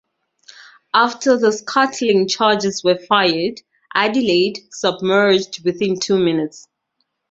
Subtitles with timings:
[0.95, 3.61] After the scuttling charges were fired,
[3.93, 6.67] "Adelaide" submerged within two minutes.